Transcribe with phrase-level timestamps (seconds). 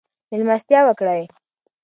[0.29, 1.23] مېلمستیا وکړئ.